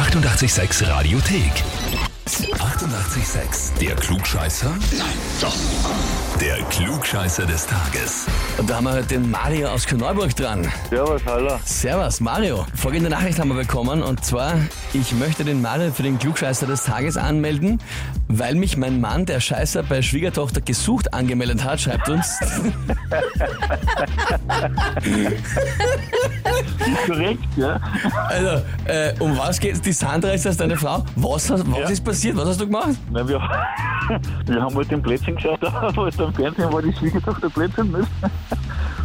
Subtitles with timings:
[0.00, 2.09] 886 Radiothek.
[2.30, 3.76] 88,6.
[3.80, 4.70] Der Klugscheißer?
[4.70, 5.08] Nein,
[5.40, 5.56] doch.
[6.40, 8.26] Der Klugscheißer des Tages.
[8.56, 10.66] Und da haben wir heute den Mario aus Kneuburg dran.
[10.88, 11.58] Servus, hallo.
[11.64, 12.64] Servus, Mario.
[12.76, 14.54] Folgende Nachricht haben wir bekommen und zwar,
[14.92, 17.80] ich möchte den Mario für den Klugscheißer des Tages anmelden,
[18.28, 22.38] weil mich mein Mann, der Scheißer bei Schwiegertochter gesucht angemeldet hat, schreibt uns.
[27.06, 27.80] Korrekt, ja.
[28.28, 29.80] Also, äh, um was geht's?
[29.80, 31.04] Die Sandra ist das deine Frau?
[31.16, 31.88] Was, was Ja.
[31.88, 32.19] ist passiert?
[32.22, 32.96] Was hast du gemacht?
[33.10, 33.40] Na, wir,
[34.46, 35.60] wir haben halt den Plätzchen geschaut,
[35.94, 38.10] wo es am Fernsehen war, die Schwiegertochter Plätzchen müssen.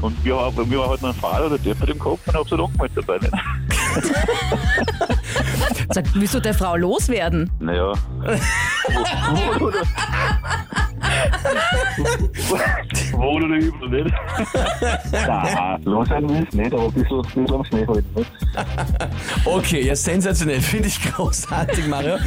[0.02, 2.36] Und wir haben, wir haben halt noch einen Fahrer oder der mit dem Kopf und
[2.36, 3.20] hab's halt angemeldet dabei.
[3.20, 3.34] Nicht?
[5.94, 7.50] Sag, willst du der Frau loswerden?
[7.60, 7.94] Naja.
[9.62, 9.82] Oder.
[13.14, 14.16] Wohl oder übel, nicht?
[15.12, 18.10] Nein, los sein willst nicht, aber ein bisschen, bisschen am Schnee halten.
[18.16, 18.32] Nicht?
[19.46, 20.62] Okay, ja, sensationell.
[20.62, 22.18] Finde ich großartig, Mario.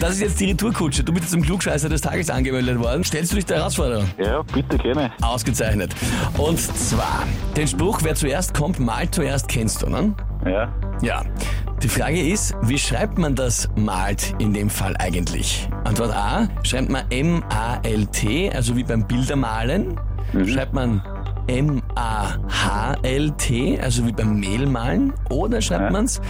[0.00, 1.04] Das ist jetzt die Retourkutsche.
[1.04, 3.04] Du bist zum Klugscheißer des Tages angemeldet worden.
[3.04, 4.08] Stellst du dich der Herausforderung?
[4.18, 5.10] Ja, bitte gerne.
[5.22, 5.94] Ausgezeichnet.
[6.36, 7.24] Und zwar,
[7.56, 10.14] den Spruch, wer zuerst kommt, malt zuerst, kennst du, ne?
[10.46, 10.72] Ja.
[11.02, 11.22] Ja.
[11.82, 15.68] Die Frage ist, wie schreibt man das malt in dem Fall eigentlich?
[15.84, 19.98] Antwort A, schreibt man M-A-L-T, also wie beim Bildermalen.
[20.44, 21.00] Schreibt man
[23.02, 25.12] M-A-H-L-T, also wie beim Mehlmalen.
[25.30, 25.90] Oder schreibt Ja.
[25.90, 26.20] man es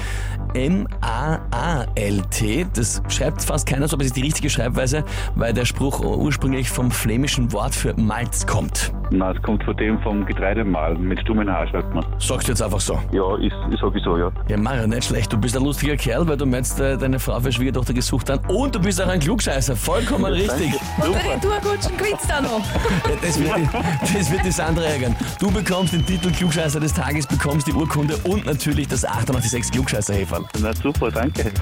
[0.54, 2.66] M-A-A-L-T.
[2.74, 6.68] Das schreibt fast keiner so, aber es ist die richtige Schreibweise, weil der Spruch ursprünglich
[6.70, 8.92] vom flämischen Wort für Malz kommt.
[9.10, 11.00] Nein, es kommt von dem vom Getreidemahlen.
[11.02, 12.04] Mit stummen Haar schreibt man.
[12.18, 12.98] Sagst du jetzt einfach so.
[13.12, 14.30] Ja, ist, ist sowieso, ja.
[14.48, 15.32] Ja, Mario, nicht schlecht.
[15.32, 18.40] Du bist ein lustiger Kerl, weil du meinst, äh, deine Frau für Schwiegertochter gesucht hast.
[18.50, 19.76] Und du bist auch ein Klugscheißer.
[19.76, 20.74] Vollkommen richtig.
[20.98, 21.34] Und der.
[21.34, 22.58] Retourkutschen gewinnst da noch.
[23.08, 25.16] Ja, das, wird die, das wird die Sandra ärgern.
[25.40, 30.14] Du bekommst den Titel Klugscheißer des Tages, bekommst die Urkunde und natürlich das 886 klugscheißer
[30.14, 30.44] -Häferl.
[30.60, 31.52] Na super, danke.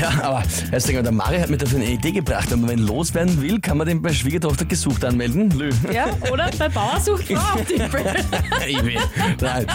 [0.00, 2.52] Ja, aber Herr Stenger, der Mario hat mir dafür eine Idee gebracht.
[2.52, 5.50] Und wenn loswerden will, kann man den bei Schwiegertochter gesucht anmelden.
[5.50, 5.70] Lü.
[5.92, 6.50] Ja, oder?
[6.58, 7.60] Bei Bauer sucht Frau.
[8.66, 8.98] Ich will.
[9.40, 9.66] Nein.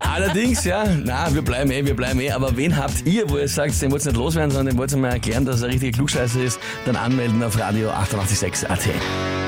[0.00, 2.32] Allerdings, ja, na, wir bleiben eh, wir bleiben eh.
[2.32, 4.90] Aber wen habt ihr, wo ihr sagt, den wollt ihr nicht loswerden, sondern den wollt
[4.90, 9.47] ihr mal erklären, dass er richtiger Klugscheißer ist, dann anmelden auf Radio 886 AT.